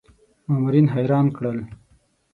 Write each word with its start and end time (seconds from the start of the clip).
مامورین 0.47 0.87
حیران 0.93 1.25
کړل. 1.35 1.59